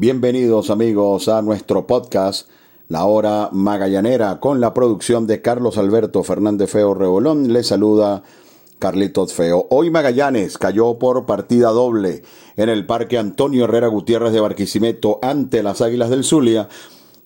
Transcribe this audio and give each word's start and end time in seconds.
Bienvenidos 0.00 0.70
amigos 0.70 1.26
a 1.26 1.42
nuestro 1.42 1.88
podcast 1.88 2.48
La 2.86 3.04
Hora 3.06 3.48
Magallanera 3.50 4.38
con 4.38 4.60
la 4.60 4.72
producción 4.72 5.26
de 5.26 5.42
Carlos 5.42 5.76
Alberto 5.76 6.22
Fernández 6.22 6.70
Feo 6.70 6.94
Rebolón. 6.94 7.52
Les 7.52 7.66
saluda 7.66 8.22
Carlitos 8.78 9.34
Feo. 9.34 9.66
Hoy 9.70 9.90
Magallanes 9.90 10.56
cayó 10.56 11.00
por 11.00 11.26
partida 11.26 11.70
doble 11.70 12.22
en 12.56 12.68
el 12.68 12.86
Parque 12.86 13.18
Antonio 13.18 13.64
Herrera 13.64 13.88
Gutiérrez 13.88 14.32
de 14.32 14.38
Barquisimeto 14.38 15.18
ante 15.20 15.64
las 15.64 15.80
Águilas 15.80 16.10
del 16.10 16.22
Zulia 16.22 16.68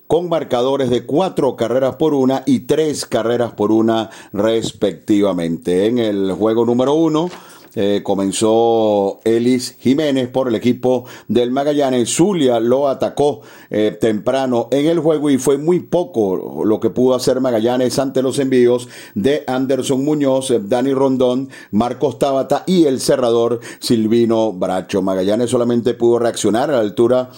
con 0.07 0.31
marcadores 0.31 0.89
de 0.89 1.05
cuatro 1.05 1.57
carreras 1.57 1.97
por 1.97 2.15
una 2.15 2.43
y 2.47 2.61
tres 2.61 3.05
carreras 3.05 3.53
por 3.53 3.71
una 3.71 4.09
respectivamente. 4.33 5.89
En 5.89 5.99
el 5.99 6.33
juego 6.33 6.65
número 6.65 6.95
uno, 6.95 7.29
eh, 7.75 8.03
comenzó 8.03 9.21
Elis 9.25 9.77
Jiménez 9.79 10.29
por 10.29 10.49
el 10.49 10.55
equipo 10.55 11.05
del 11.29 11.51
Magallanes. 11.51 12.15
Zulia 12.15 12.61
lo 12.61 12.89
atacó 12.89 13.41
eh, 13.71 13.97
temprano 13.99 14.69
en 14.71 14.87
el 14.87 14.99
juego 14.99 15.31
y 15.31 15.39
fue 15.39 15.57
muy 15.57 15.81
poco 15.81 16.65
lo 16.65 16.81
que 16.81 16.91
pudo 16.91 17.15
hacer 17.15 17.41
Magallanes 17.41 17.99
ante 17.99 18.21
los 18.23 18.39
envíos 18.39 18.89
de 19.15 19.45
Anderson 19.47 20.05
Muñoz, 20.05 20.51
eh, 20.51 20.61
Dani 20.63 20.93
Rondón, 20.93 21.49
Marcos 21.71 22.19
Tabata 22.19 22.65
y 22.67 22.85
el 22.85 23.01
cerrador 23.01 23.61
Silvino 23.79 24.53
Bracho. 24.53 25.01
Magallanes 25.01 25.51
solamente 25.51 25.95
pudo 25.95 26.19
reaccionar 26.19 26.71
a 26.71 26.75
la 26.75 26.81
altura 26.81 27.31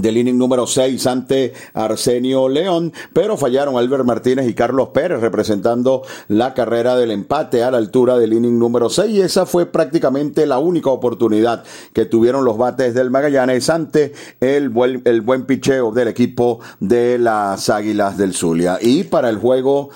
del 0.00 0.16
inning 0.16 0.38
número 0.38 0.66
6 0.66 1.06
ante 1.06 1.52
Arsenio 1.74 2.48
León, 2.48 2.92
pero 3.12 3.36
fallaron 3.36 3.76
Albert 3.76 4.04
Martínez 4.04 4.48
y 4.48 4.54
Carlos 4.54 4.90
Pérez 4.90 5.20
representando 5.20 6.02
la 6.28 6.54
carrera 6.54 6.96
del 6.96 7.10
empate 7.10 7.62
a 7.64 7.70
la 7.70 7.78
altura 7.78 8.16
del 8.16 8.32
inning 8.32 8.58
número 8.58 8.90
6 8.90 9.10
y 9.10 9.20
esa 9.20 9.44
fue 9.44 9.66
prácticamente 9.66 10.46
la 10.46 10.58
única 10.58 10.90
oportunidad 10.90 11.64
que 11.92 12.04
tuvieron 12.04 12.44
los 12.44 12.56
bates 12.56 12.94
del 12.94 13.10
Magallanes 13.10 13.68
ante 13.70 14.12
el 14.40 14.68
buen, 14.68 15.02
el 15.04 15.20
buen 15.20 15.46
picheo 15.46 15.90
del 15.90 16.08
equipo 16.08 16.60
de 16.78 17.18
las 17.18 17.68
Águilas 17.68 18.16
del 18.16 18.34
Zulia. 18.34 18.78
Y 18.80 19.04
para 19.04 19.28
el 19.28 19.38
juego 19.38 19.90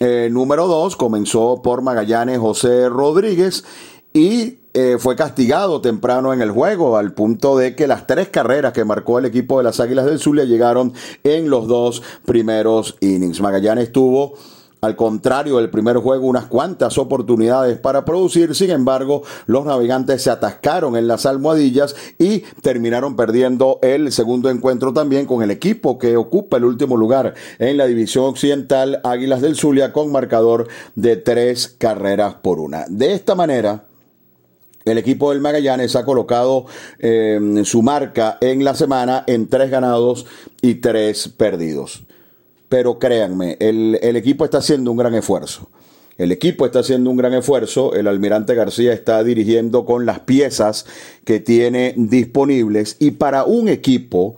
eh, 0.00 0.28
número 0.30 0.66
2 0.66 0.96
comenzó 0.96 1.62
por 1.62 1.80
Magallanes 1.80 2.38
José 2.38 2.88
Rodríguez 2.90 3.64
y 4.12 4.58
eh, 4.78 4.98
fue 4.98 5.16
castigado 5.16 5.80
temprano 5.80 6.34
en 6.34 6.42
el 6.42 6.50
juego, 6.50 6.98
al 6.98 7.14
punto 7.14 7.56
de 7.56 7.74
que 7.74 7.86
las 7.86 8.06
tres 8.06 8.28
carreras 8.28 8.74
que 8.74 8.84
marcó 8.84 9.18
el 9.18 9.24
equipo 9.24 9.56
de 9.56 9.64
las 9.64 9.80
Águilas 9.80 10.04
del 10.04 10.18
Zulia 10.18 10.44
llegaron 10.44 10.92
en 11.24 11.48
los 11.48 11.66
dos 11.66 12.02
primeros 12.26 12.98
innings. 13.00 13.40
Magallanes 13.40 13.90
tuvo 13.90 14.34
al 14.82 14.94
contrario 14.94 15.56
del 15.56 15.70
primer 15.70 15.96
juego, 15.96 16.26
unas 16.26 16.44
cuantas 16.44 16.98
oportunidades 16.98 17.78
para 17.78 18.04
producir, 18.04 18.54
sin 18.54 18.68
embargo, 18.68 19.22
los 19.46 19.64
navegantes 19.64 20.20
se 20.20 20.30
atascaron 20.30 20.94
en 20.94 21.08
las 21.08 21.24
almohadillas 21.24 21.96
y 22.18 22.40
terminaron 22.60 23.16
perdiendo 23.16 23.78
el 23.80 24.12
segundo 24.12 24.50
encuentro 24.50 24.92
también 24.92 25.24
con 25.24 25.42
el 25.42 25.50
equipo 25.50 25.98
que 25.98 26.18
ocupa 26.18 26.58
el 26.58 26.66
último 26.66 26.98
lugar 26.98 27.32
en 27.58 27.78
la 27.78 27.86
división 27.86 28.26
occidental, 28.26 29.00
Águilas 29.04 29.40
del 29.40 29.56
Zulia, 29.56 29.94
con 29.94 30.12
marcador 30.12 30.68
de 30.96 31.16
tres 31.16 31.74
carreras 31.78 32.34
por 32.34 32.60
una. 32.60 32.84
De 32.90 33.14
esta 33.14 33.34
manera, 33.34 33.84
el 34.86 34.98
equipo 34.98 35.30
del 35.30 35.40
Magallanes 35.40 35.96
ha 35.96 36.04
colocado 36.04 36.66
eh, 37.00 37.62
su 37.64 37.82
marca 37.82 38.38
en 38.40 38.64
la 38.64 38.74
semana 38.74 39.24
en 39.26 39.48
tres 39.48 39.70
ganados 39.70 40.26
y 40.62 40.76
tres 40.76 41.28
perdidos. 41.28 42.04
Pero 42.68 42.98
créanme, 42.98 43.56
el, 43.60 43.98
el 44.00 44.16
equipo 44.16 44.44
está 44.44 44.58
haciendo 44.58 44.90
un 44.92 44.96
gran 44.96 45.14
esfuerzo. 45.14 45.68
El 46.18 46.32
equipo 46.32 46.64
está 46.64 46.78
haciendo 46.78 47.10
un 47.10 47.16
gran 47.18 47.34
esfuerzo, 47.34 47.94
el 47.94 48.06
almirante 48.06 48.54
García 48.54 48.94
está 48.94 49.22
dirigiendo 49.22 49.84
con 49.84 50.06
las 50.06 50.20
piezas 50.20 50.86
que 51.24 51.40
tiene 51.40 51.92
disponibles 51.96 52.96
y 52.98 53.10
para 53.10 53.44
un 53.44 53.68
equipo, 53.68 54.36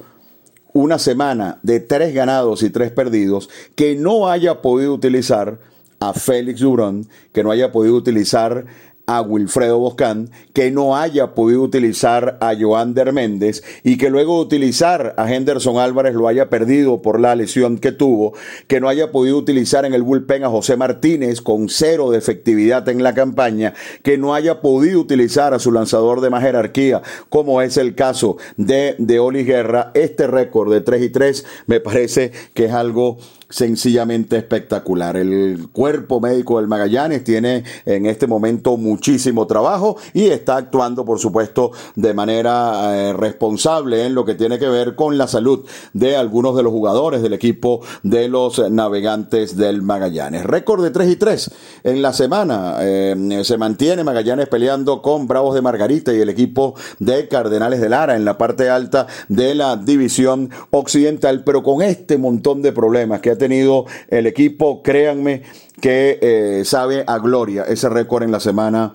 una 0.72 0.98
semana 0.98 1.60
de 1.62 1.78
tres 1.78 2.14
ganados 2.14 2.64
y 2.64 2.70
tres 2.70 2.90
perdidos, 2.90 3.48
que 3.76 3.94
no 3.94 4.28
haya 4.28 4.60
podido 4.60 4.92
utilizar 4.92 5.60
a 6.00 6.12
Félix 6.14 6.60
Durán, 6.60 7.06
que 7.32 7.42
no 7.42 7.50
haya 7.50 7.70
podido 7.70 7.94
utilizar 7.94 8.66
a 9.08 9.22
Wilfredo 9.22 9.78
Boscán, 9.78 10.30
que 10.52 10.70
no 10.70 10.94
haya 10.94 11.34
podido 11.34 11.62
utilizar 11.62 12.36
a 12.42 12.54
Joander 12.54 13.14
Méndez 13.14 13.64
y 13.82 13.96
que 13.96 14.10
luego 14.10 14.36
de 14.36 14.42
utilizar 14.42 15.14
a 15.16 15.32
Henderson 15.32 15.78
Álvarez 15.78 16.14
lo 16.14 16.28
haya 16.28 16.50
perdido 16.50 17.00
por 17.00 17.18
la 17.18 17.34
lesión 17.34 17.78
que 17.78 17.90
tuvo, 17.90 18.34
que 18.66 18.80
no 18.80 18.88
haya 18.88 19.10
podido 19.10 19.38
utilizar 19.38 19.86
en 19.86 19.94
el 19.94 20.02
bullpen 20.02 20.44
a 20.44 20.50
José 20.50 20.76
Martínez 20.76 21.40
con 21.40 21.70
cero 21.70 22.10
de 22.10 22.18
efectividad 22.18 22.86
en 22.90 23.02
la 23.02 23.14
campaña, 23.14 23.72
que 24.02 24.18
no 24.18 24.34
haya 24.34 24.60
podido 24.60 25.00
utilizar 25.00 25.54
a 25.54 25.58
su 25.58 25.72
lanzador 25.72 26.20
de 26.20 26.28
más 26.28 26.42
jerarquía, 26.42 27.00
como 27.30 27.62
es 27.62 27.78
el 27.78 27.94
caso 27.94 28.36
de, 28.58 28.94
de 28.98 29.18
Oli 29.20 29.44
Guerra, 29.44 29.90
este 29.94 30.26
récord 30.26 30.70
de 30.70 30.82
3 30.82 31.02
y 31.02 31.08
3 31.08 31.46
me 31.66 31.80
parece 31.80 32.32
que 32.52 32.66
es 32.66 32.72
algo 32.72 33.16
sencillamente 33.48 34.36
espectacular. 34.36 35.16
El 35.16 35.68
cuerpo 35.72 36.20
médico 36.20 36.58
del 36.58 36.68
Magallanes 36.68 37.24
tiene 37.24 37.64
en 37.86 38.06
este 38.06 38.26
momento 38.26 38.76
muchísimo 38.76 39.46
trabajo 39.46 39.96
y 40.12 40.26
está 40.26 40.56
actuando, 40.56 41.04
por 41.04 41.18
supuesto, 41.18 41.72
de 41.96 42.14
manera 42.14 42.96
eh, 42.96 43.12
responsable 43.12 44.04
en 44.04 44.14
lo 44.14 44.24
que 44.24 44.34
tiene 44.34 44.58
que 44.58 44.68
ver 44.68 44.94
con 44.94 45.16
la 45.16 45.26
salud 45.28 45.64
de 45.92 46.16
algunos 46.16 46.56
de 46.56 46.62
los 46.62 46.72
jugadores 46.72 47.22
del 47.22 47.32
equipo 47.32 47.80
de 48.02 48.28
los 48.28 48.58
navegantes 48.70 49.56
del 49.56 49.82
Magallanes. 49.82 50.44
Récord 50.44 50.82
de 50.82 50.90
3 50.90 51.08
y 51.10 51.16
3 51.16 51.50
en 51.84 52.02
la 52.02 52.12
semana. 52.12 52.76
Eh, 52.80 53.40
se 53.44 53.56
mantiene 53.56 54.04
Magallanes 54.04 54.48
peleando 54.48 55.00
con 55.00 55.26
Bravos 55.26 55.54
de 55.54 55.62
Margarita 55.62 56.12
y 56.12 56.20
el 56.20 56.28
equipo 56.28 56.74
de 56.98 57.28
Cardenales 57.28 57.80
de 57.80 57.88
Lara 57.88 58.16
en 58.16 58.24
la 58.24 58.36
parte 58.36 58.68
alta 58.68 59.06
de 59.28 59.54
la 59.54 59.76
división 59.76 60.50
occidental, 60.70 61.44
pero 61.44 61.62
con 61.62 61.82
este 61.82 62.18
montón 62.18 62.62
de 62.62 62.72
problemas 62.72 63.20
que 63.20 63.30
ha 63.30 63.37
tenido 63.38 63.86
el 64.08 64.26
equipo, 64.26 64.82
créanme 64.82 65.42
que 65.80 66.18
eh, 66.20 66.64
sabe 66.64 67.04
a 67.06 67.18
gloria 67.18 67.64
ese 67.64 67.88
récord 67.88 68.24
en 68.24 68.32
la 68.32 68.40
semana 68.40 68.94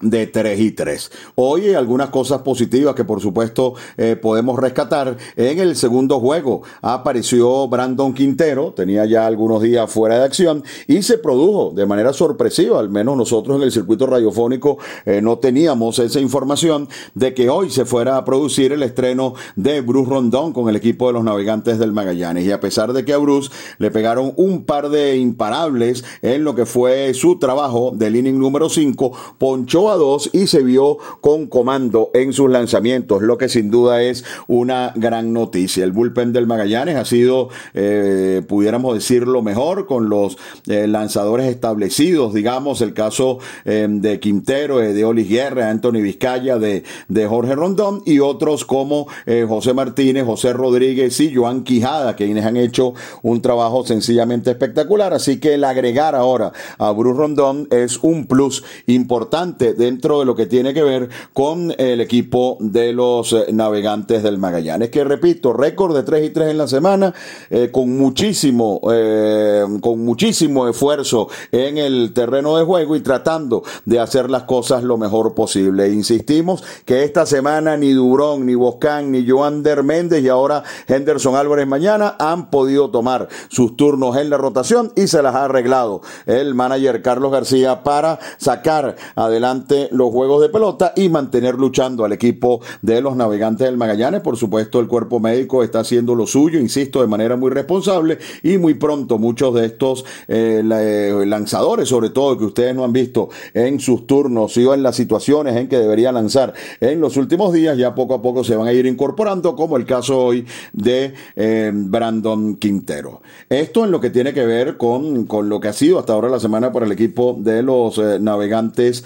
de 0.00 0.26
3 0.26 0.60
y 0.60 0.70
3. 0.72 1.10
Hoy 1.36 1.74
algunas 1.74 2.10
cosas 2.10 2.42
positivas 2.42 2.94
que 2.94 3.04
por 3.04 3.20
supuesto 3.20 3.74
eh, 3.96 4.16
podemos 4.16 4.58
rescatar. 4.58 5.16
En 5.36 5.58
el 5.58 5.76
segundo 5.76 6.20
juego 6.20 6.62
apareció 6.82 7.66
Brandon 7.68 8.12
Quintero, 8.12 8.72
tenía 8.74 9.06
ya 9.06 9.26
algunos 9.26 9.62
días 9.62 9.90
fuera 9.90 10.18
de 10.18 10.24
acción 10.24 10.62
y 10.86 11.02
se 11.02 11.18
produjo 11.18 11.72
de 11.74 11.86
manera 11.86 12.12
sorpresiva, 12.12 12.78
al 12.78 12.90
menos 12.90 13.16
nosotros 13.16 13.56
en 13.56 13.62
el 13.62 13.72
circuito 13.72 14.06
radiofónico 14.06 14.78
eh, 15.04 15.20
no 15.22 15.38
teníamos 15.38 15.98
esa 15.98 16.20
información 16.20 16.88
de 17.14 17.34
que 17.34 17.48
hoy 17.48 17.70
se 17.70 17.84
fuera 17.84 18.16
a 18.16 18.24
producir 18.24 18.72
el 18.72 18.82
estreno 18.82 19.34
de 19.54 19.80
Bruce 19.80 20.10
Rondón 20.10 20.52
con 20.52 20.68
el 20.68 20.76
equipo 20.76 21.06
de 21.06 21.14
los 21.14 21.24
navegantes 21.24 21.78
del 21.78 21.92
Magallanes. 21.92 22.44
Y 22.44 22.52
a 22.52 22.60
pesar 22.60 22.92
de 22.92 23.04
que 23.04 23.12
a 23.12 23.18
Bruce 23.18 23.50
le 23.78 23.90
pegaron 23.90 24.32
un 24.36 24.64
par 24.64 24.88
de 24.90 25.16
imparables 25.16 26.04
en 26.22 26.44
lo 26.44 26.54
que 26.54 26.66
fue 26.66 27.14
su 27.14 27.38
trabajo 27.38 27.92
del 27.94 28.16
inning 28.16 28.38
número 28.38 28.68
5, 28.68 29.12
ponchó 29.38 29.85
a 29.90 29.96
dos 29.96 30.30
y 30.32 30.46
se 30.46 30.62
vio 30.62 30.98
con 31.20 31.46
comando 31.46 32.10
en 32.14 32.32
sus 32.32 32.50
lanzamientos, 32.50 33.22
lo 33.22 33.38
que 33.38 33.48
sin 33.48 33.70
duda 33.70 34.02
es 34.02 34.24
una 34.46 34.92
gran 34.96 35.32
noticia. 35.32 35.84
El 35.84 35.92
bullpen 35.92 36.32
del 36.32 36.46
Magallanes 36.46 36.96
ha 36.96 37.04
sido, 37.04 37.48
eh, 37.74 38.42
pudiéramos 38.46 38.94
decirlo 38.94 39.42
mejor, 39.42 39.86
con 39.86 40.08
los 40.08 40.38
eh, 40.66 40.86
lanzadores 40.86 41.46
establecidos, 41.46 42.34
digamos, 42.34 42.80
el 42.80 42.94
caso 42.94 43.38
eh, 43.64 43.86
de 43.88 44.20
Quintero, 44.20 44.78
de 44.78 45.04
Oli 45.04 45.24
Guerra, 45.24 45.70
Anthony 45.70 46.02
Vizcaya, 46.02 46.58
de, 46.58 46.84
de 47.08 47.26
Jorge 47.26 47.54
Rondón 47.54 48.02
y 48.06 48.20
otros 48.20 48.64
como 48.64 49.06
José 49.48 49.74
Martínez, 49.74 50.24
José 50.24 50.52
Rodríguez 50.52 51.18
y 51.20 51.34
Joan 51.34 51.64
Quijada, 51.64 52.16
quienes 52.16 52.44
han 52.44 52.56
hecho 52.56 52.94
un 53.22 53.42
trabajo 53.42 53.84
sencillamente 53.84 54.50
espectacular. 54.50 55.12
Así 55.12 55.38
que 55.38 55.54
el 55.54 55.64
agregar 55.64 56.14
ahora 56.14 56.52
a 56.78 56.92
Bruce 56.92 57.18
Rondón 57.18 57.68
es 57.70 57.98
un 58.02 58.26
plus 58.26 58.64
importante 58.86 59.74
dentro 59.76 60.20
de 60.20 60.24
lo 60.24 60.34
que 60.34 60.46
tiene 60.46 60.74
que 60.74 60.82
ver 60.82 61.08
con 61.32 61.74
el 61.78 62.00
equipo 62.00 62.56
de 62.60 62.92
los 62.92 63.32
eh, 63.32 63.46
navegantes 63.52 64.22
del 64.22 64.38
Magallanes. 64.38 64.90
Que 64.90 65.04
repito, 65.04 65.52
récord 65.52 65.94
de 65.94 66.02
3 66.02 66.26
y 66.26 66.30
3 66.30 66.50
en 66.50 66.58
la 66.58 66.68
semana, 66.68 67.14
eh, 67.50 67.70
con 67.72 67.96
muchísimo, 67.96 68.80
eh, 68.92 69.64
con 69.80 70.04
muchísimo 70.04 70.68
esfuerzo 70.68 71.28
en 71.52 71.78
el 71.78 72.12
terreno 72.12 72.56
de 72.56 72.64
juego 72.64 72.96
y 72.96 73.00
tratando 73.00 73.62
de 73.84 74.00
hacer 74.00 74.30
las 74.30 74.44
cosas 74.44 74.82
lo 74.82 74.96
mejor 74.96 75.34
posible. 75.34 75.92
Insistimos 75.92 76.62
que 76.84 77.04
esta 77.04 77.26
semana 77.26 77.76
ni 77.76 77.92
Durón, 77.92 78.46
ni 78.46 78.54
Boscán, 78.54 79.10
ni 79.10 79.28
Joander 79.28 79.82
Méndez 79.82 80.22
y 80.22 80.28
ahora 80.28 80.62
Henderson 80.86 81.36
Álvarez 81.36 81.66
mañana 81.66 82.16
han 82.18 82.50
podido 82.50 82.90
tomar 82.90 83.28
sus 83.48 83.76
turnos 83.76 84.16
en 84.16 84.30
la 84.30 84.36
rotación 84.36 84.92
y 84.96 85.06
se 85.06 85.22
las 85.22 85.34
ha 85.34 85.44
arreglado 85.44 86.02
el 86.26 86.54
manager 86.54 87.02
Carlos 87.02 87.32
García 87.32 87.82
para 87.82 88.18
sacar 88.38 88.96
adelante 89.14 89.65
los 89.90 90.10
juegos 90.10 90.42
de 90.42 90.48
pelota 90.48 90.92
y 90.96 91.08
mantener 91.08 91.56
luchando 91.56 92.04
al 92.04 92.12
equipo 92.12 92.60
de 92.82 93.00
los 93.00 93.16
navegantes 93.16 93.66
del 93.66 93.76
Magallanes. 93.76 94.20
Por 94.20 94.36
supuesto, 94.36 94.80
el 94.80 94.86
cuerpo 94.86 95.20
médico 95.20 95.62
está 95.62 95.80
haciendo 95.80 96.14
lo 96.14 96.26
suyo, 96.26 96.58
insisto, 96.58 97.00
de 97.00 97.06
manera 97.06 97.36
muy 97.36 97.50
responsable 97.50 98.18
y 98.42 98.58
muy 98.58 98.74
pronto 98.74 99.18
muchos 99.18 99.54
de 99.54 99.66
estos 99.66 100.04
eh, 100.28 100.62
eh, 100.64 101.24
lanzadores, 101.26 101.88
sobre 101.88 102.10
todo 102.10 102.38
que 102.38 102.44
ustedes 102.44 102.74
no 102.74 102.84
han 102.84 102.92
visto 102.92 103.28
en 103.54 103.80
sus 103.80 104.06
turnos 104.06 104.56
o 104.56 104.74
en 104.74 104.82
las 104.82 104.96
situaciones 104.96 105.56
en 105.56 105.68
que 105.68 105.78
debería 105.78 106.12
lanzar 106.12 106.54
en 106.80 107.00
los 107.00 107.16
últimos 107.16 107.52
días, 107.52 107.76
ya 107.76 107.94
poco 107.94 108.14
a 108.14 108.22
poco 108.22 108.44
se 108.44 108.56
van 108.56 108.68
a 108.68 108.72
ir 108.72 108.86
incorporando, 108.86 109.56
como 109.56 109.76
el 109.76 109.84
caso 109.84 110.18
hoy 110.18 110.46
de 110.72 111.14
eh, 111.36 111.72
Brandon 111.74 112.56
Quintero. 112.56 113.22
Esto 113.48 113.84
en 113.84 113.90
lo 113.90 114.00
que 114.00 114.10
tiene 114.10 114.32
que 114.32 114.46
ver 114.46 114.76
con, 114.76 115.26
con 115.26 115.48
lo 115.48 115.60
que 115.60 115.68
ha 115.68 115.72
sido 115.72 115.98
hasta 115.98 116.12
ahora 116.12 116.28
la 116.28 116.40
semana 116.40 116.72
para 116.72 116.86
el 116.86 116.92
equipo 116.92 117.36
de 117.38 117.62
los 117.62 117.98
navegantes 117.98 119.04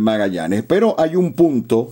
Magallanes. 0.00 0.62
Pero 0.62 0.94
hay 0.98 1.16
un 1.16 1.32
punto 1.34 1.90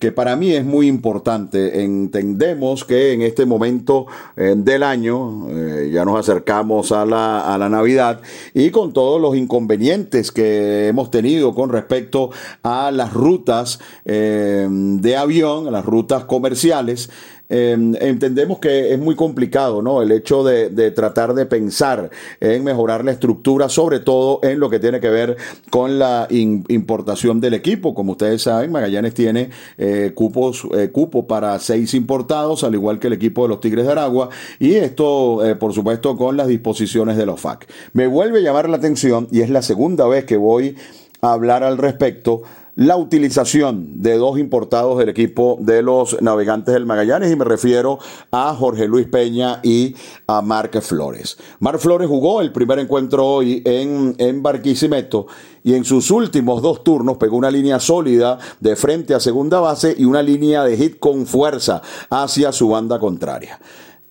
que 0.00 0.10
para 0.12 0.34
mí 0.34 0.50
es 0.52 0.64
muy 0.64 0.88
importante. 0.88 1.84
Entendemos 1.84 2.84
que 2.84 3.12
en 3.12 3.20
este 3.22 3.44
momento 3.44 4.06
eh, 4.34 4.54
del 4.56 4.82
año 4.82 5.46
eh, 5.50 5.90
ya 5.92 6.04
nos 6.06 6.18
acercamos 6.18 6.90
a 6.90 7.04
la, 7.04 7.40
a 7.40 7.58
la 7.58 7.68
Navidad 7.68 8.22
y 8.54 8.70
con 8.70 8.94
todos 8.94 9.20
los 9.20 9.36
inconvenientes 9.36 10.32
que 10.32 10.88
hemos 10.88 11.10
tenido 11.10 11.54
con 11.54 11.68
respecto 11.68 12.30
a 12.62 12.90
las 12.90 13.12
rutas 13.12 13.78
eh, 14.06 14.66
de 14.70 15.16
avión, 15.16 15.70
las 15.70 15.84
rutas 15.84 16.24
comerciales, 16.24 17.10
Em, 17.50 17.96
entendemos 18.00 18.60
que 18.60 18.94
es 18.94 18.98
muy 18.98 19.16
complicado, 19.16 19.82
¿no? 19.82 20.02
El 20.02 20.12
hecho 20.12 20.44
de, 20.44 20.70
tratar 20.92 21.34
de 21.34 21.46
pensar 21.46 22.08
en 22.38 22.62
mejorar 22.62 23.04
la 23.04 23.10
estructura, 23.10 23.68
sobre 23.68 23.98
todo 23.98 24.38
en 24.44 24.60
lo 24.60 24.70
que 24.70 24.78
tiene 24.78 25.00
que 25.00 25.10
ver 25.10 25.36
con 25.68 25.98
la 25.98 26.28
importación 26.30 27.40
del 27.40 27.54
equipo. 27.54 27.92
Como 27.92 28.12
ustedes 28.12 28.42
saben, 28.42 28.70
Magallanes 28.70 29.14
tiene 29.14 29.50
eh, 29.76 30.12
cupos, 30.14 30.66
eh, 30.76 30.90
cupo 30.90 31.26
para 31.26 31.58
seis 31.58 31.92
importados, 31.94 32.62
al 32.62 32.74
igual 32.74 33.00
que 33.00 33.08
el 33.08 33.14
equipo 33.14 33.42
de 33.42 33.48
los 33.48 33.60
Tigres 33.60 33.84
de 33.84 33.92
Aragua, 33.92 34.28
y 34.60 34.74
esto, 34.74 35.44
eh, 35.44 35.56
por 35.56 35.72
supuesto, 35.72 36.16
con 36.16 36.36
las 36.36 36.46
disposiciones 36.46 37.16
de 37.16 37.26
los 37.26 37.40
FAC. 37.40 37.66
Me 37.94 38.06
vuelve 38.06 38.38
a 38.38 38.42
llamar 38.42 38.68
la 38.68 38.76
atención, 38.76 39.26
y 39.32 39.40
es 39.40 39.50
la 39.50 39.62
segunda 39.62 40.06
vez 40.06 40.24
que 40.24 40.36
voy 40.36 40.76
a 41.20 41.32
hablar 41.32 41.64
al 41.64 41.78
respecto 41.78 42.42
la 42.80 42.96
utilización 42.96 44.00
de 44.00 44.16
dos 44.16 44.38
importados 44.38 44.96
del 44.96 45.10
equipo 45.10 45.58
de 45.60 45.82
los 45.82 46.16
navegantes 46.22 46.72
del 46.72 46.86
Magallanes 46.86 47.30
y 47.30 47.36
me 47.36 47.44
refiero 47.44 47.98
a 48.30 48.54
Jorge 48.54 48.88
Luis 48.88 49.06
Peña 49.06 49.60
y 49.62 49.94
a 50.26 50.40
Marc 50.40 50.80
Flores. 50.80 51.36
Marc 51.58 51.78
Flores 51.78 52.08
jugó 52.08 52.40
el 52.40 52.52
primer 52.52 52.78
encuentro 52.78 53.26
hoy 53.26 53.60
en, 53.66 54.14
en 54.16 54.42
Barquisimeto 54.42 55.26
y 55.62 55.74
en 55.74 55.84
sus 55.84 56.10
últimos 56.10 56.62
dos 56.62 56.82
turnos 56.82 57.18
pegó 57.18 57.36
una 57.36 57.50
línea 57.50 57.78
sólida 57.80 58.38
de 58.60 58.74
frente 58.76 59.12
a 59.12 59.20
segunda 59.20 59.60
base 59.60 59.94
y 59.98 60.06
una 60.06 60.22
línea 60.22 60.64
de 60.64 60.78
hit 60.78 60.98
con 60.98 61.26
fuerza 61.26 61.82
hacia 62.08 62.50
su 62.50 62.70
banda 62.70 62.98
contraria. 62.98 63.60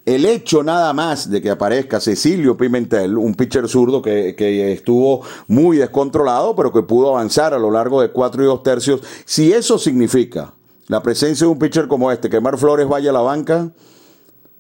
El 0.09 0.25
hecho 0.25 0.63
nada 0.63 0.91
más 0.91 1.29
de 1.29 1.39
que 1.39 1.51
aparezca 1.51 2.01
Cecilio 2.01 2.57
Pimentel, 2.57 3.15
un 3.15 3.35
pitcher 3.35 3.69
zurdo 3.69 4.01
que, 4.01 4.33
que, 4.35 4.73
estuvo 4.73 5.21
muy 5.47 5.77
descontrolado, 5.77 6.55
pero 6.55 6.73
que 6.73 6.81
pudo 6.81 7.09
avanzar 7.09 7.53
a 7.53 7.59
lo 7.59 7.69
largo 7.69 8.01
de 8.01 8.09
cuatro 8.09 8.41
y 8.41 8.47
dos 8.47 8.63
tercios, 8.63 9.01
si 9.25 9.53
eso 9.53 9.77
significa 9.77 10.51
la 10.87 11.03
presencia 11.03 11.45
de 11.45 11.51
un 11.51 11.59
pitcher 11.59 11.87
como 11.87 12.11
este, 12.11 12.27
que 12.27 12.41
Mar 12.41 12.57
Flores 12.57 12.87
vaya 12.87 13.11
a 13.11 13.13
la 13.13 13.21
banca, 13.21 13.69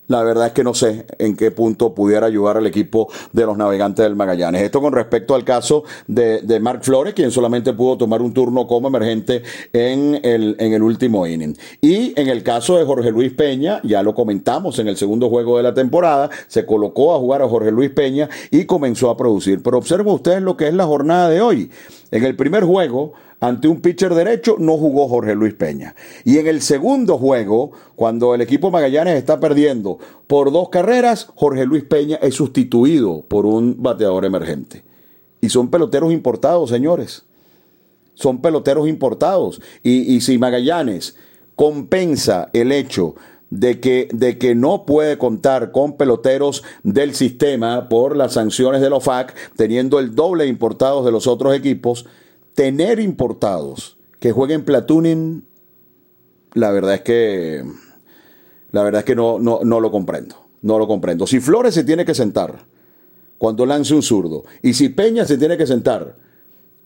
la 0.09 0.23
verdad 0.23 0.47
es 0.47 0.53
que 0.53 0.63
no 0.63 0.73
sé 0.73 1.05
en 1.19 1.37
qué 1.37 1.51
punto 1.51 1.93
pudiera 1.93 2.25
ayudar 2.27 2.57
al 2.57 2.67
equipo 2.67 3.09
de 3.31 3.45
los 3.45 3.55
navegantes 3.55 4.03
del 4.03 4.15
Magallanes. 4.15 4.63
Esto 4.63 4.81
con 4.81 4.91
respecto 4.91 5.35
al 5.35 5.45
caso 5.45 5.83
de, 6.07 6.41
de 6.41 6.59
Mark 6.59 6.83
Flores, 6.83 7.13
quien 7.13 7.31
solamente 7.31 7.73
pudo 7.73 7.97
tomar 7.97 8.21
un 8.21 8.33
turno 8.33 8.65
como 8.65 8.87
emergente 8.87 9.43
en 9.71 10.19
el, 10.23 10.55
en 10.59 10.73
el 10.73 10.81
último 10.81 11.27
inning. 11.27 11.55
Y 11.79 12.19
en 12.19 12.27
el 12.27 12.41
caso 12.41 12.77
de 12.77 12.85
Jorge 12.85 13.11
Luis 13.11 13.31
Peña, 13.33 13.81
ya 13.83 14.01
lo 14.01 14.15
comentamos 14.15 14.79
en 14.79 14.87
el 14.87 14.97
segundo 14.97 15.29
juego 15.29 15.57
de 15.57 15.63
la 15.63 15.75
temporada, 15.75 16.31
se 16.47 16.65
colocó 16.65 17.13
a 17.13 17.19
jugar 17.19 17.43
a 17.43 17.47
Jorge 17.47 17.71
Luis 17.71 17.91
Peña 17.91 18.29
y 18.49 18.65
comenzó 18.65 19.11
a 19.11 19.17
producir. 19.17 19.61
Pero 19.61 19.77
observen 19.77 20.11
ustedes 20.13 20.41
lo 20.41 20.57
que 20.57 20.67
es 20.67 20.73
la 20.73 20.85
jornada 20.85 21.29
de 21.29 21.39
hoy. 21.39 21.69
En 22.09 22.25
el 22.25 22.35
primer 22.35 22.63
juego, 22.63 23.13
ante 23.39 23.67
un 23.67 23.81
pitcher 23.81 24.13
derecho, 24.13 24.55
no 24.59 24.77
jugó 24.77 25.07
Jorge 25.07 25.35
Luis 25.35 25.53
Peña. 25.53 25.95
Y 26.25 26.37
en 26.37 26.47
el 26.47 26.61
segundo 26.61 27.17
juego, 27.17 27.71
cuando 27.95 28.35
el 28.35 28.41
equipo 28.41 28.69
Magallanes 28.69 29.15
está 29.15 29.39
perdiendo 29.39 29.97
por 30.27 30.51
dos 30.51 30.69
carreras, 30.69 31.27
Jorge 31.35 31.65
Luis 31.65 31.83
Peña 31.83 32.17
es 32.21 32.35
sustituido 32.35 33.21
por 33.27 33.45
un 33.45 33.81
bateador 33.81 34.25
emergente. 34.25 34.83
Y 35.41 35.49
son 35.49 35.69
peloteros 35.69 36.11
importados, 36.11 36.69
señores. 36.69 37.23
Son 38.13 38.41
peloteros 38.41 38.89
importados. 38.89 39.61
Y, 39.83 40.13
y 40.13 40.19
si 40.19 40.37
Magallanes 40.37 41.15
compensa 41.55 42.49
el 42.51 42.73
hecho 42.73 43.15
de 43.49 43.79
que, 43.79 44.09
de 44.11 44.37
que 44.37 44.55
no 44.55 44.85
puede 44.85 45.17
contar 45.17 45.71
con 45.71 45.97
peloteros 45.97 46.63
del 46.83 47.15
sistema 47.15 47.89
por 47.89 48.15
las 48.15 48.33
sanciones 48.33 48.81
de 48.81 48.89
los 48.89 49.03
FAC, 49.03 49.35
teniendo 49.55 49.99
el 49.99 50.13
doble 50.13 50.45
importados 50.45 51.05
de 51.05 51.11
los 51.11 51.27
otros 51.27 51.55
equipos, 51.55 52.05
tener 52.59 52.99
importados 52.99 53.97
que 54.19 54.33
jueguen 54.33 54.65
platooning, 54.65 55.45
la 56.55 56.71
verdad 56.71 56.95
es 56.95 57.01
que 57.03 57.63
la 58.73 58.83
verdad 58.83 58.99
es 58.99 59.05
que 59.05 59.15
no, 59.15 59.39
no, 59.39 59.61
no 59.63 59.79
lo 59.79 59.89
comprendo. 59.91 60.35
No 60.61 60.77
lo 60.77 60.85
comprendo. 60.85 61.25
Si 61.25 61.39
Flores 61.39 61.73
se 61.73 61.85
tiene 61.85 62.03
que 62.03 62.13
sentar 62.13 62.65
cuando 63.37 63.65
lance 63.65 63.95
un 63.95 64.03
zurdo, 64.03 64.43
y 64.61 64.73
si 64.73 64.89
Peña 64.89 65.23
se 65.23 65.37
tiene 65.37 65.55
que 65.55 65.65
sentar 65.65 66.17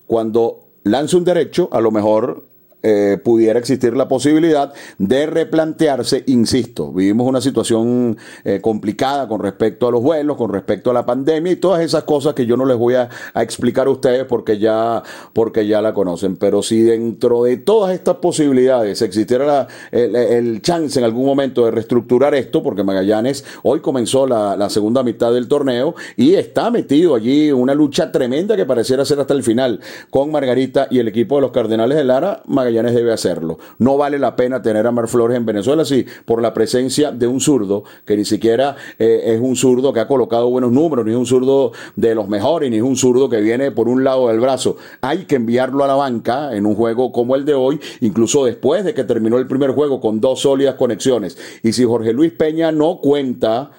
cuando 0.06 0.68
lance 0.84 1.18
un 1.18 1.24
derecho, 1.24 1.70
a 1.72 1.82
lo 1.82 1.90
mejor 1.90 2.46
eh, 2.86 3.18
pudiera 3.24 3.60
existir 3.60 3.96
la 3.96 4.10
posibilidad 4.10 4.74
de 4.98 5.26
replantearse, 5.26 6.26
insisto, 6.28 6.92
vivimos 6.92 7.26
una 7.26 7.40
situación 7.40 8.18
eh, 8.44 8.60
complicada 8.60 9.26
con 9.30 9.40
respecto 9.40 9.88
a 9.88 9.92
los 9.92 10.02
vuelos, 10.02 10.36
con 10.36 10.52
respecto 10.52 10.92
a 10.92 10.94
la 10.94 11.06
pandemia 11.06 11.54
y 11.54 11.56
todas 11.56 11.82
esas 11.82 12.04
cosas 12.04 12.34
que 12.34 12.46
yo 12.46 12.58
no 12.58 12.66
les 12.66 12.76
voy 12.76 12.96
a, 12.96 13.08
explicar 13.36 13.88
a 13.88 13.90
ustedes 13.90 14.26
porque 14.26 14.60
ya, 14.60 15.02
porque 15.32 15.66
ya 15.66 15.82
la 15.82 15.94
conocen. 15.94 16.36
Pero 16.36 16.62
si 16.62 16.82
dentro 16.82 17.44
de 17.44 17.56
todas 17.56 17.94
estas 17.94 18.18
posibilidades 18.18 19.02
existiera 19.02 19.66
el, 19.92 20.62
chance 20.62 21.00
en 21.00 21.06
algún 21.06 21.26
momento 21.26 21.64
de 21.64 21.72
reestructurar 21.72 22.36
esto, 22.36 22.62
porque 22.62 22.84
Magallanes 22.84 23.46
hoy 23.64 23.80
comenzó 23.80 24.28
la, 24.28 24.58
la 24.58 24.70
segunda 24.70 25.04
mitad 25.04 25.32
del 25.32 25.48
torneo 25.48 25.96
y 26.18 26.36
está 26.36 26.70
metido 26.70 27.16
allí 27.16 27.50
una 27.54 27.76
lucha 27.76 28.12
tremenda 28.12 28.58
que 28.58 28.66
pareciera 28.66 29.06
ser 29.06 29.22
hasta 29.22 29.34
el 29.34 29.44
final 29.44 29.80
con 30.10 30.32
Margarita 30.32 30.90
y 30.92 31.00
el 31.00 31.08
equipo 31.08 31.36
de 31.36 31.44
los 31.44 31.52
Cardenales 31.52 31.98
de 31.98 32.04
Lara. 32.04 32.44
Magallanes 32.46 32.73
debe 32.82 33.14
hacerlo. 33.14 33.60
No 33.78 33.98
vale 33.98 34.18
la 34.18 34.36
pena 34.36 34.62
tener 34.62 34.88
a 34.88 34.92
Mar 34.92 35.08
Flores 35.08 35.38
en 35.38 35.46
Venezuela, 35.46 35.86
sí, 35.86 36.06
por 36.26 36.42
la 36.42 36.54
presencia 36.54 37.12
de 37.12 37.28
un 37.28 37.40
zurdo, 37.40 37.84
que 38.06 38.18
ni 38.18 38.26
siquiera 38.26 38.76
eh, 38.98 39.22
es 39.26 39.42
un 39.42 39.56
zurdo 39.56 39.94
que 39.94 40.00
ha 40.00 40.08
colocado 40.08 40.50
buenos 40.50 40.72
números, 40.72 41.06
ni 41.06 41.12
es 41.12 41.18
un 41.18 41.26
zurdo 41.26 41.72
de 41.96 42.16
los 42.16 42.28
mejores, 42.28 42.72
ni 42.72 42.78
es 42.78 42.84
un 42.84 42.96
zurdo 42.96 43.30
que 43.30 43.42
viene 43.42 43.72
por 43.72 43.88
un 43.88 44.04
lado 44.04 44.30
del 44.30 44.40
brazo. 44.40 44.78
Hay 45.02 45.26
que 45.26 45.36
enviarlo 45.36 45.84
a 45.84 45.88
la 45.88 45.96
banca 45.96 46.56
en 46.56 46.66
un 46.66 46.76
juego 46.76 47.12
como 47.12 47.36
el 47.36 47.46
de 47.46 47.54
hoy, 47.54 47.80
incluso 48.02 48.46
después 48.46 48.84
de 48.84 48.94
que 48.94 49.04
terminó 49.04 49.38
el 49.38 49.48
primer 49.48 49.72
juego 49.72 50.00
con 50.00 50.20
dos 50.20 50.42
sólidas 50.42 50.76
conexiones. 50.76 51.38
Y 51.62 51.74
si 51.74 51.84
Jorge 51.84 52.14
Luis 52.14 52.32
Peña 52.32 52.72
no 52.72 53.00
cuenta 53.02 53.72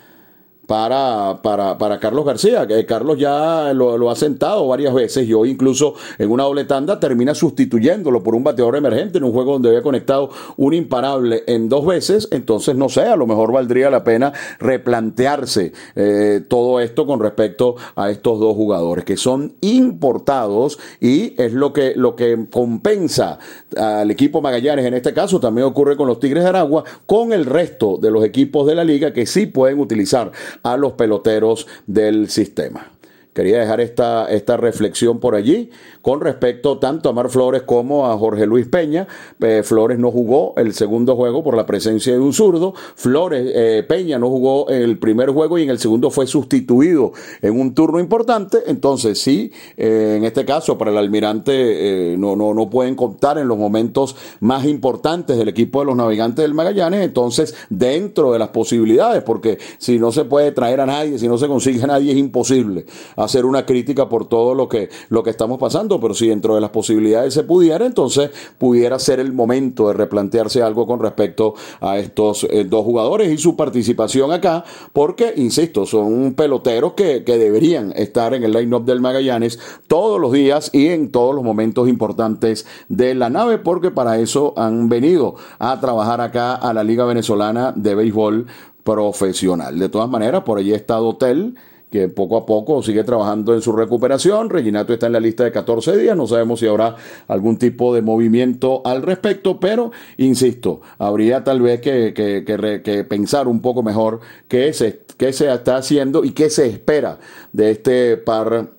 para, 0.67 1.41
para, 1.43 1.79
para 1.79 2.01
Carlos 2.01 2.25
García, 2.25 2.67
que 2.67 2.87
Carlos 2.87 3.19
ya 3.19 3.73
lo, 3.75 4.11
ha 4.11 4.17
sentado 4.17 4.67
varias 4.69 4.95
veces 4.95 5.29
y 5.29 5.35
hoy 5.35 5.51
incluso 5.51 5.95
en 6.19 6.31
una 6.31 6.45
doble 6.45 6.65
tanda 6.65 7.01
termina 7.01 7.35
sustituyéndolo 7.35 8.23
por 8.23 8.35
un 8.35 8.45
bateador 8.45 8.77
emergente 8.77 9.19
en 9.19 9.25
un 9.25 9.33
juego 9.33 9.53
donde 9.53 9.69
había 9.69 9.83
conectado 9.83 10.31
un 10.57 10.75
imparable 10.75 11.45
en 11.47 11.69
dos 11.69 11.87
veces, 11.87 12.29
entonces 12.31 12.77
no 12.77 12.89
sé, 12.89 13.03
a 13.03 13.17
lo 13.17 13.27
mejor 13.27 13.53
valdría 13.53 13.91
la 13.91 14.05
pena 14.05 14.33
replantearse 14.59 15.73
eh, 15.97 16.43
todo 16.49 16.81
esto 16.81 17.07
con 17.07 17.21
respecto 17.21 17.77
a 17.97 18.11
estos 18.11 18.39
dos 18.41 18.55
jugadores 18.55 19.05
que 19.05 19.17
son 19.17 19.55
importados 19.61 20.79
y 21.01 21.41
es 21.41 21.53
lo 21.53 21.73
que, 21.73 21.95
lo 21.97 22.17
que 22.17 22.47
compensa 22.51 23.39
al 23.77 24.11
equipo 24.11 24.41
Magallanes 24.41 24.87
en 24.87 24.95
este 24.95 25.13
caso, 25.13 25.41
también 25.41 25.67
ocurre 25.67 25.97
con 25.97 26.07
los 26.07 26.21
Tigres 26.21 26.43
de 26.43 26.49
Aragua, 26.49 26.85
con 27.07 27.33
el 27.33 27.45
resto 27.45 27.99
de 27.99 28.11
los 28.11 28.25
equipos 28.25 28.67
de 28.67 28.75
la 28.75 28.85
liga 28.85 29.13
que 29.13 29.27
sí 29.27 29.47
pueden 29.47 29.79
utilizar 29.79 30.33
a 30.63 30.77
los 30.77 30.93
peloteros 30.93 31.67
del 31.87 32.29
sistema. 32.31 32.94
Quería 33.35 33.59
dejar 33.59 33.81
esta, 33.81 34.27
esta 34.27 34.57
reflexión 34.57 35.19
por 35.19 35.35
allí 35.35 35.71
con 36.03 36.21
respecto 36.21 36.79
tanto 36.79 37.09
a 37.09 37.13
Mar 37.13 37.31
Flores 37.31 37.63
como 37.63 38.07
a 38.07 38.17
Jorge 38.17 38.47
Luis 38.47 38.69
Peña. 38.69 39.09
Eh, 39.41 39.63
Flores 39.65 39.99
no 39.99 40.13
jugó 40.13 40.55
el 40.57 40.73
segundo 40.73 41.17
juego 41.17 41.43
por 41.43 41.57
la 41.57 41.67
presencia 41.67 42.13
de 42.13 42.21
un 42.21 42.33
zurdo. 42.33 42.75
Flores, 42.95 43.51
eh, 43.53 43.85
Peña 43.89 44.21
no 44.21 44.29
jugó 44.29 44.69
el 44.69 44.99
primer 44.99 45.31
juego 45.31 45.59
y 45.59 45.65
en 45.65 45.71
el 45.71 45.81
segundo 45.81 46.11
fue 46.11 46.29
sustituido 46.29 47.13
en 47.43 47.59
un 47.59 47.75
turno 47.75 47.99
importante. 47.99 48.59
Entonces, 48.69 49.21
sí, 49.21 49.51
eh, 49.77 50.15
en 50.17 50.25
este 50.25 50.45
caso, 50.45 50.79
para 50.79 50.93
el 50.93 50.99
almirante 50.99 52.15
no, 52.17 52.37
no, 52.37 52.55
no 52.55 52.71
pueden 52.71 52.95
contar 52.95 53.39
en 53.39 53.49
los 53.49 53.59
momentos 53.59 54.15
más 54.39 54.65
importantes 54.65 55.37
del 55.37 55.49
equipo 55.49 55.81
de 55.81 55.87
los 55.87 55.97
navegantes 55.97 56.45
del 56.45 56.55
Magallanes. 56.55 57.01
Entonces, 57.01 57.57
dentro 57.69 58.33
de 58.33 58.39
las 58.39 58.51
posibilidades, 58.51 59.25
porque 59.25 59.59
si 59.79 59.99
no 59.99 60.13
se 60.13 60.25
puede 60.25 60.53
traer 60.53 60.81
a 60.81 60.87
nadie, 60.87 61.19
si 61.19 61.27
no 61.27 61.37
se 61.37 61.49
consigue 61.49 61.83
a 61.83 61.89
nadie, 61.89 62.13
es 62.13 62.19
imposible 62.19 62.87
hacer 63.25 63.45
una 63.45 63.67
crítica 63.67 64.09
por 64.09 64.29
todo 64.29 64.55
lo 64.55 64.69
que, 64.69 64.89
lo 65.09 65.23
que 65.23 65.31
estamos 65.31 65.59
pasando, 65.59 66.01
pero 66.01 66.15
si 66.15 66.29
dentro 66.29 66.55
de 66.55 66.61
las 66.61 66.71
posibilidades 66.71 67.35
se 67.35 67.45
pudiera, 67.45 67.87
entonces 67.87 68.31
pudiera 68.59 68.99
ser 68.99 69.21
el 69.21 69.33
momento 69.33 69.89
de 69.89 69.95
replantearse 69.95 70.63
algo 70.63 70.87
con 70.87 71.01
respecto 71.01 71.55
a 71.81 71.99
estos 71.99 72.45
eh, 72.45 72.65
dos 72.65 72.85
jugadores 72.85 73.33
y 73.33 73.39
su 73.39 73.57
participación 73.57 74.33
acá, 74.33 74.65
porque, 74.93 75.35
insisto, 75.37 75.87
son 75.87 76.35
peloteros 76.35 76.95
que, 76.95 77.25
que 77.25 77.39
deberían 77.39 77.93
estar 77.97 78.35
en 78.35 78.45
el 78.45 78.53
line-up 78.53 78.85
del 78.85 79.01
Magallanes 79.01 79.59
todos 79.89 80.21
los 80.21 80.33
días 80.33 80.71
y 80.73 80.89
en 80.89 81.11
todos 81.11 81.35
los 81.35 81.45
momentos 81.45 81.89
importantes 81.89 82.67
de 82.89 83.15
la 83.15 83.31
nave, 83.31 83.59
porque 83.59 83.91
para 83.91 84.19
eso 84.19 84.55
han 84.57 84.89
venido 84.89 85.37
a 85.59 85.81
trabajar 85.81 86.21
acá 86.21 86.55
a 86.55 86.73
la 86.73 86.85
Liga 86.85 87.05
Venezolana 87.05 87.73
de 87.75 87.95
Béisbol 87.95 88.47
Profesional. 88.83 89.79
De 89.79 89.89
todas 89.89 90.09
maneras, 90.09 90.43
por 90.45 90.59
allí 90.59 90.73
está 90.73 91.01
Hotel 91.01 91.55
que 91.95 92.09
poco 92.09 92.37
a 92.37 92.45
poco 92.45 92.83
sigue 92.83 93.05
trabajando 93.05 93.55
en 93.55 93.63
su 93.63 93.71
recuperación. 93.71 94.51
Reginato 94.51 94.93
está 94.93 95.07
en 95.07 95.13
la 95.13 95.21
lista 95.21 95.45
de 95.45 95.53
14 95.53 95.97
días, 95.97 96.17
no 96.17 96.27
sabemos 96.27 96.59
si 96.59 96.67
habrá 96.67 96.97
algún 97.29 97.57
tipo 97.57 97.95
de 97.95 98.03
movimiento 98.03 98.83
al 98.85 99.01
respecto, 99.01 99.61
pero 99.61 99.93
insisto, 100.17 100.81
habría 100.99 101.45
tal 101.45 101.63
vez 101.63 101.81
que, 101.81 102.13
que, 102.13 103.05
pensar 103.09 103.47
un 103.47 103.61
poco 103.61 103.85
mejor 103.85 104.19
qué 104.49 104.73
se, 104.73 105.03
qué 105.17 105.33
se 105.33 105.53
está 105.55 105.77
haciendo 105.77 106.25
y 106.25 106.33
qué 106.33 106.51
se 106.51 106.67
espera 106.67 107.21
de 107.53 107.71
este 107.71 108.17
par 108.17 108.71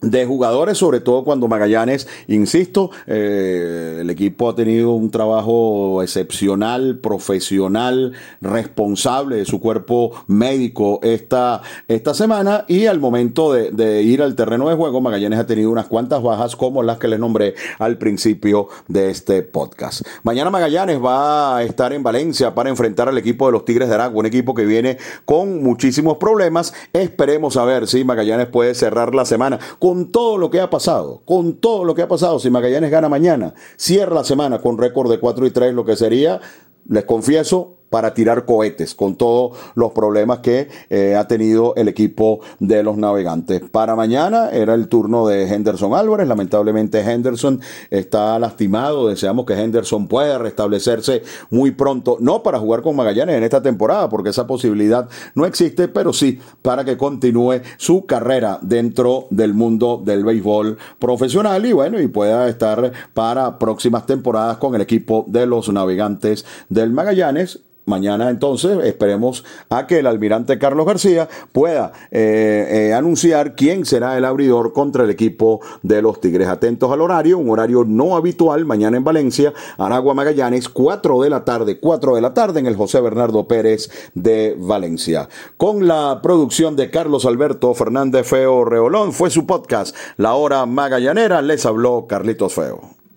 de 0.00 0.26
jugadores, 0.26 0.78
sobre 0.78 1.00
todo 1.00 1.24
cuando 1.24 1.48
Magallanes, 1.48 2.06
insisto, 2.28 2.90
eh, 3.06 3.98
el 4.00 4.10
equipo 4.10 4.48
ha 4.48 4.54
tenido 4.54 4.92
un 4.92 5.10
trabajo 5.10 6.02
excepcional, 6.02 6.98
profesional, 6.98 8.12
responsable 8.40 9.36
de 9.36 9.44
su 9.44 9.60
cuerpo 9.60 10.12
médico 10.26 11.00
esta, 11.02 11.62
esta 11.88 12.14
semana 12.14 12.64
y 12.68 12.86
al 12.86 13.00
momento 13.00 13.52
de, 13.52 13.70
de, 13.70 14.02
ir 14.02 14.22
al 14.22 14.34
terreno 14.36 14.68
de 14.68 14.76
juego, 14.76 15.00
Magallanes 15.00 15.38
ha 15.38 15.46
tenido 15.46 15.70
unas 15.70 15.86
cuantas 15.86 16.22
bajas 16.22 16.56
como 16.56 16.82
las 16.82 16.98
que 16.98 17.08
les 17.08 17.18
nombré 17.18 17.54
al 17.78 17.98
principio 17.98 18.68
de 18.88 19.10
este 19.10 19.42
podcast. 19.42 20.02
Mañana 20.22 20.50
Magallanes 20.50 21.02
va 21.02 21.56
a 21.56 21.62
estar 21.64 21.92
en 21.92 22.02
Valencia 22.02 22.54
para 22.54 22.68
enfrentar 22.68 23.08
al 23.08 23.18
equipo 23.18 23.46
de 23.46 23.52
los 23.52 23.64
Tigres 23.64 23.88
de 23.88 23.94
Aragua, 23.94 24.20
un 24.20 24.26
equipo 24.26 24.54
que 24.54 24.66
viene 24.66 24.98
con 25.24 25.62
muchísimos 25.62 26.18
problemas. 26.18 26.74
Esperemos 26.92 27.56
a 27.56 27.64
ver 27.64 27.88
si 27.88 28.04
Magallanes 28.04 28.48
puede 28.48 28.74
cerrar 28.74 29.14
la 29.14 29.24
semana 29.24 29.58
con 29.86 30.10
todo 30.10 30.36
lo 30.36 30.50
que 30.50 30.60
ha 30.60 30.68
pasado, 30.68 31.22
con 31.24 31.60
todo 31.60 31.84
lo 31.84 31.94
que 31.94 32.02
ha 32.02 32.08
pasado, 32.08 32.40
si 32.40 32.50
Magallanes 32.50 32.90
gana 32.90 33.08
mañana, 33.08 33.54
cierra 33.76 34.16
la 34.16 34.24
semana 34.24 34.60
con 34.60 34.78
récord 34.78 35.08
de 35.08 35.20
4 35.20 35.46
y 35.46 35.52
3, 35.52 35.74
lo 35.74 35.84
que 35.84 35.94
sería, 35.94 36.40
les 36.88 37.04
confieso, 37.04 37.76
para 37.96 38.12
tirar 38.12 38.44
cohetes 38.44 38.94
con 38.94 39.16
todos 39.16 39.56
los 39.74 39.92
problemas 39.92 40.40
que 40.40 40.68
eh, 40.90 41.14
ha 41.14 41.26
tenido 41.26 41.74
el 41.76 41.88
equipo 41.88 42.40
de 42.60 42.82
los 42.82 42.98
navegantes. 42.98 43.62
Para 43.70 43.96
mañana 43.96 44.50
era 44.50 44.74
el 44.74 44.88
turno 44.88 45.26
de 45.26 45.48
Henderson 45.48 45.94
Álvarez. 45.94 46.28
Lamentablemente 46.28 47.00
Henderson 47.00 47.58
está 47.88 48.38
lastimado. 48.38 49.08
Deseamos 49.08 49.46
que 49.46 49.54
Henderson 49.54 50.08
pueda 50.08 50.36
restablecerse 50.36 51.22
muy 51.48 51.70
pronto. 51.70 52.18
No 52.20 52.42
para 52.42 52.58
jugar 52.58 52.82
con 52.82 52.96
Magallanes 52.96 53.36
en 53.36 53.44
esta 53.44 53.62
temporada, 53.62 54.10
porque 54.10 54.28
esa 54.28 54.46
posibilidad 54.46 55.08
no 55.34 55.46
existe, 55.46 55.88
pero 55.88 56.12
sí 56.12 56.38
para 56.60 56.84
que 56.84 56.98
continúe 56.98 57.62
su 57.78 58.04
carrera 58.04 58.58
dentro 58.60 59.26
del 59.30 59.54
mundo 59.54 60.02
del 60.04 60.22
béisbol 60.22 60.76
profesional 60.98 61.64
y 61.64 61.72
bueno, 61.72 61.98
y 61.98 62.08
pueda 62.08 62.46
estar 62.46 62.92
para 63.14 63.58
próximas 63.58 64.04
temporadas 64.04 64.58
con 64.58 64.74
el 64.74 64.82
equipo 64.82 65.24
de 65.28 65.46
los 65.46 65.70
navegantes 65.70 66.44
del 66.68 66.90
Magallanes 66.90 67.60
Mañana 67.86 68.30
entonces 68.30 68.78
esperemos 68.82 69.44
a 69.70 69.86
que 69.86 70.00
el 70.00 70.08
almirante 70.08 70.58
Carlos 70.58 70.86
García 70.86 71.28
pueda 71.52 71.92
eh, 72.10 72.88
eh, 72.88 72.94
anunciar 72.94 73.54
quién 73.54 73.86
será 73.86 74.18
el 74.18 74.24
abridor 74.24 74.72
contra 74.72 75.04
el 75.04 75.10
equipo 75.10 75.60
de 75.84 76.02
los 76.02 76.20
Tigres. 76.20 76.48
Atentos 76.48 76.90
al 76.90 77.00
horario, 77.00 77.38
un 77.38 77.48
horario 77.48 77.84
no 77.84 78.16
habitual, 78.16 78.64
mañana 78.64 78.96
en 78.96 79.04
Valencia, 79.04 79.54
Aragua 79.78 80.14
Magallanes, 80.14 80.68
4 80.68 81.22
de 81.22 81.30
la 81.30 81.44
tarde, 81.44 81.78
4 81.78 82.16
de 82.16 82.20
la 82.20 82.34
tarde 82.34 82.58
en 82.58 82.66
el 82.66 82.74
José 82.74 83.00
Bernardo 83.00 83.46
Pérez 83.46 83.88
de 84.14 84.56
Valencia. 84.58 85.28
Con 85.56 85.86
la 85.86 86.18
producción 86.20 86.74
de 86.74 86.90
Carlos 86.90 87.24
Alberto 87.24 87.72
Fernández 87.72 88.26
Feo 88.26 88.64
Reolón, 88.64 89.12
fue 89.12 89.30
su 89.30 89.46
podcast 89.46 89.94
La 90.16 90.34
Hora 90.34 90.66
Magallanera, 90.66 91.40
les 91.40 91.64
habló 91.64 92.06
Carlitos 92.08 92.52
Feo. 92.52 92.95